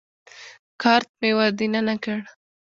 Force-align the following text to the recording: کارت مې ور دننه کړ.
کارت 0.81 1.09
مې 1.19 1.31
ور 1.37 1.51
دننه 1.59 1.95
کړ. 2.03 2.17